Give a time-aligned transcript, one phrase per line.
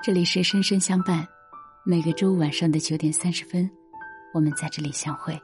[0.00, 1.26] 这里是深深相伴，
[1.84, 3.68] 每个周五晚上的九点三十分，
[4.32, 5.36] 我们在这里相会。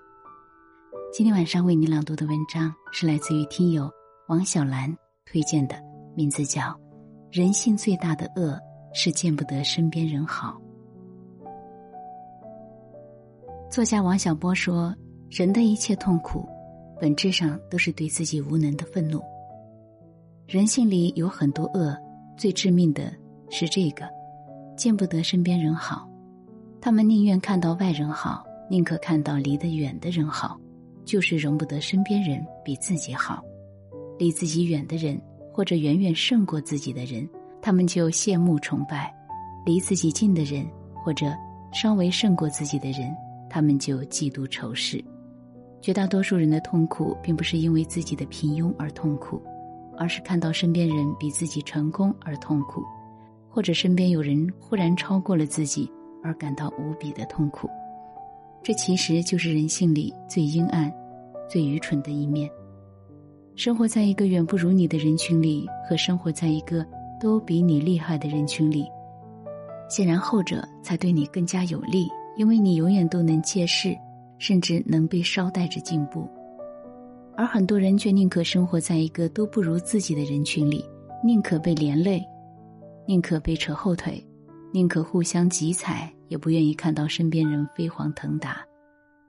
[1.12, 3.90] 今天晚上为你朗读的文章是来自于听友
[4.28, 4.96] 王小兰
[5.26, 5.74] 推荐的，
[6.16, 6.62] 名字叫
[7.32, 8.56] 《人性最大的恶
[8.94, 10.56] 是见不得身边人好》。
[13.68, 14.94] 作家王小波说
[15.28, 16.48] ：“人的一切痛苦，
[17.00, 19.20] 本质上都是对自己无能的愤怒。
[20.46, 21.96] 人性里有很多恶，
[22.38, 23.12] 最致命的
[23.50, 24.08] 是这个。”
[24.76, 26.08] 见不得身边人好，
[26.80, 30.58] 他们宁愿看到外人好，宁可看到离得远的人好，
[31.04, 33.42] 就是容不得身边人比自己好。
[34.18, 35.20] 离自己远的人，
[35.52, 37.28] 或者远远胜过自己的人，
[37.60, 39.10] 他们就羡慕崇拜；
[39.64, 41.32] 离自己近的人，或者
[41.72, 43.14] 稍微胜过自己的人，
[43.50, 45.04] 他们就嫉妒仇视。
[45.80, 49.42] 绝大多数人的痛苦，并不是因为自己的平庸而痛苦，
[49.98, 52.82] 而是看到身边人比自己成功而痛苦。
[53.54, 55.88] 或者身边有人忽然超过了自己，
[56.24, 57.70] 而感到无比的痛苦，
[58.64, 60.92] 这其实就是人性里最阴暗、
[61.48, 62.50] 最愚蠢的一面。
[63.54, 66.84] 生活在一个远不如你的人群里，和生活在一个
[67.20, 68.86] 都比你厉害的人群里，
[69.88, 73.96] 显然后者才对你更加有利，因为你永远都能借势，
[74.36, 76.28] 甚至能被捎带着进步。
[77.36, 80.84] 而很多人却宁可生活在一个都不如自己的人群里，
[81.22, 82.20] 宁可被连累。
[83.06, 84.24] 宁可被扯后腿，
[84.72, 88.64] 宁可互相挤踩，也不愿意看到身边人飞黄腾达。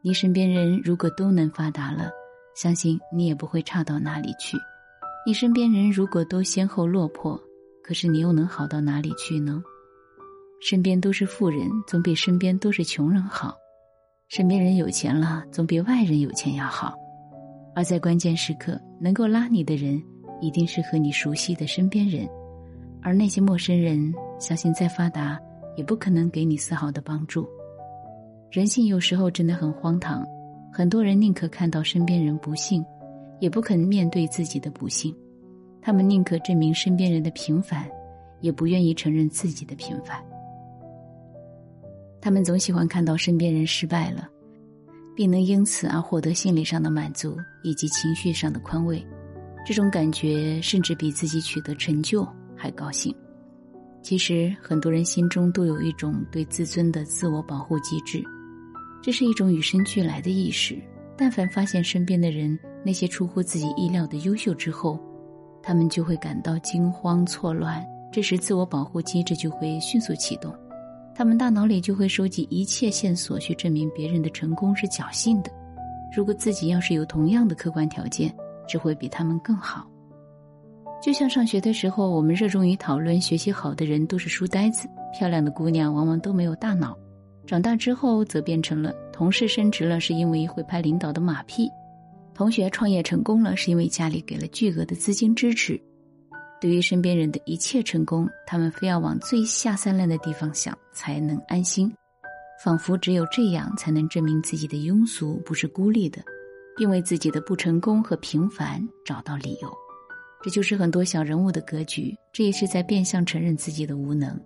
[0.01, 2.09] 你身边人如果都能发达了，
[2.55, 4.57] 相信你也不会差到哪里去。
[5.27, 7.39] 你身边人如果都先后落魄，
[7.83, 9.61] 可是你又能好到哪里去呢？
[10.61, 13.55] 身边都是富人，总比身边都是穷人好。
[14.29, 16.93] 身边人有钱了，总比外人有钱要好。
[17.75, 20.01] 而在关键时刻，能够拉你的人，
[20.39, 22.27] 一定是和你熟悉的身边人。
[23.05, 25.39] 而那些陌生人，相信再发达，
[25.77, 27.47] 也不可能给你丝毫的帮助。
[28.49, 30.25] 人性有时候真的很荒唐，
[30.73, 32.83] 很多人宁可看到身边人不幸，
[33.39, 35.15] 也不肯面对自己的不幸。
[35.83, 37.87] 他们宁可证明身边人的平凡，
[38.41, 40.17] 也不愿意承认自己的平凡。
[42.19, 44.27] 他们总喜欢看到身边人失败了，
[45.15, 49.05] 并能因此而获得心理上的满足以及情绪上的宽慰，
[49.63, 52.27] 这种感觉甚至比自己取得成就。
[52.55, 53.15] 还高兴。
[54.01, 58.23] 其实很多人心中都有一种对自尊的自我保护机制，
[59.01, 60.77] 这是一种与生俱来的意识。
[61.17, 64.99] 但凡发现身边的人那些出乎自己意料的优秀之后，
[65.63, 67.83] 他们就会感到惊慌错乱。
[68.11, 70.53] 这时，自我保护机制就会迅速启动，
[71.15, 75.49] 他们大脑里就会收集一切线索，去证明别人的成功是侥幸的。
[76.15, 78.33] 如果自己要是有同样的客观条件，
[78.67, 79.89] 只会比他们更好。
[81.05, 86.97] 就像上学的时候，我们热衷于讨论学习好的人都是书呆子，漂亮的姑娘往往都没有大脑。
[87.45, 91.69] 长大之后，则变成了同事升职了是因为会拍领导的马屁，
[92.33, 95.79] 同学创业成功了是因为家里给了巨额的资金支持。
[96.59, 101.93] 对于身边人的一切成功，他们非要往最下三滥的地方想才能安心，
[102.63, 106.23] 仿佛只有这样才能证明自己的庸俗不是孤立的，
[106.75, 109.84] 并为自己的不成功和平凡找到理由。
[110.45, 114.39] 这就是很多小人物的格局，这也是在变相承认自己的无能。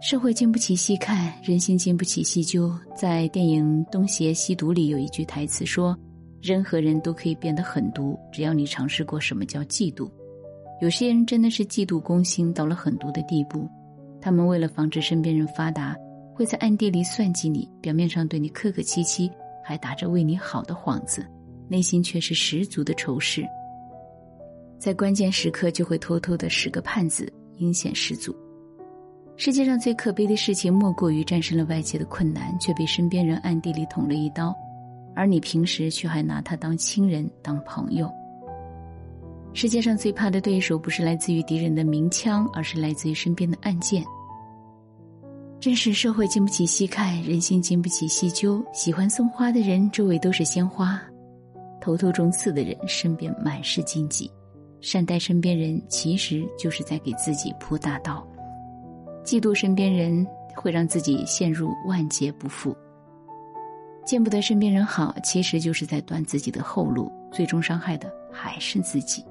[0.00, 2.72] 社会经不起细看，人心经不起细究。
[2.94, 5.98] 在电影《东邪西毒》里有一句台词说
[6.40, 10.08] ：“人和人都可以变得狠毒，只要你尝试过什么叫嫉妒。”
[10.80, 13.68] 有些人真的是嫉妒攻心到了狠毒的地步，
[14.20, 15.96] 他们为了防止身边人发达，
[16.32, 19.28] 会在暗地里算计你，表面上对你客客气气，
[19.64, 21.26] 还打着为你好的幌子，
[21.66, 23.44] 内心却是十足的仇视。
[24.78, 28.34] 在关键时刻就会偷偷的使个绊子，阴险十足。
[29.36, 34.54] 世界上最可悲的事情，莫过于战胜了外界的困难，却被身边人暗地里捅了一刀，
[35.14, 38.10] 而你平时却还拿他当亲人、当朋友。
[39.52, 44.04] 世界上最怕的对手，不是来自于敌人的明枪，而是来自于身边的暗箭。
[45.60, 48.64] 真是社会经不起细看，人心经不起细究。
[48.72, 50.98] 喜欢送花的人，周围都是鲜花；
[51.80, 54.30] 头头中刺的人，身边满是荆棘。
[54.80, 58.26] 善待身边人，其实就是在给自己铺大道；
[59.24, 62.76] 嫉妒身边人，会让自己陷入万劫不复。
[64.06, 69.22] 见不得身边人好，其实就是在断自己的后路，最终伤害的还是自己。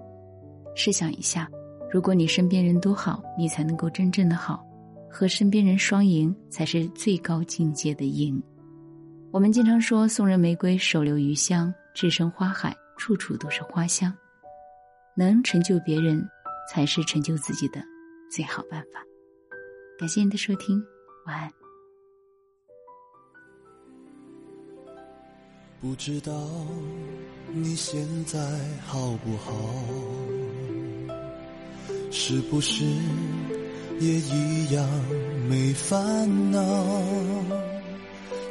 [0.76, 1.50] 试想一下，
[1.90, 4.64] 如果你身边人都好，你才能够真正的好，
[5.10, 8.40] 和身边人双赢，才是最高境界的赢。
[9.32, 14.14] 我们经常说，送人玫瑰，手留余香；置身花海，处处都是花香。
[15.18, 16.24] 能成就别人，
[16.72, 17.81] 才是成就自己的
[18.31, 19.04] 最好办法。
[19.98, 20.80] 感谢您的收听，
[21.25, 21.52] 晚安。
[25.81, 26.31] 不知道
[27.52, 28.40] 你现在
[28.86, 29.52] 好不好？
[32.12, 32.86] 是不是
[34.00, 34.88] 也一样
[35.50, 36.62] 没烦恼？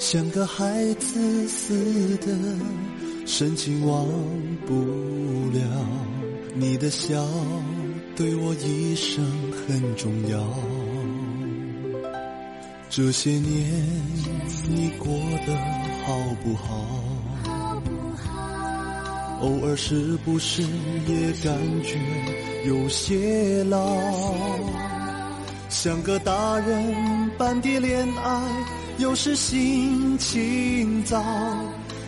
[0.01, 2.27] 像个孩子似的，
[3.25, 4.05] 深情忘
[4.67, 4.75] 不
[5.57, 5.63] 了
[6.59, 7.23] 你的笑，
[8.17, 9.23] 对我一生
[9.53, 10.43] 很重要。
[12.89, 13.87] 这些年
[14.67, 15.07] 你过
[15.47, 15.55] 得
[16.03, 16.65] 好不好？
[19.43, 21.99] 偶尔是不是也感觉
[22.65, 23.79] 有些老？
[25.69, 28.43] 像个大人般的恋爱，
[28.97, 31.23] 有时心情糟。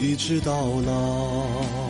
[0.00, 1.89] 一直到老。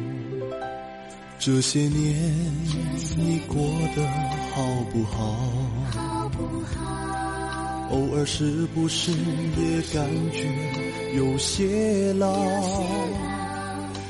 [1.43, 2.31] 这些年
[3.17, 3.57] 你过
[3.95, 4.07] 得
[4.53, 4.61] 好
[4.93, 5.35] 不好？
[5.89, 10.47] 好不好偶尔是不是也感觉
[11.15, 12.31] 有些老？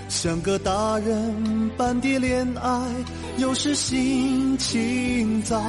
[0.09, 2.81] 像个大人般的恋爱，
[3.37, 5.63] 有时心情糟。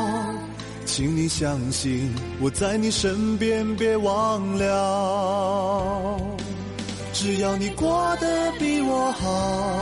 [0.85, 6.19] 请你相信我在你身边，别忘了。
[7.13, 9.82] 只要你过得比我好，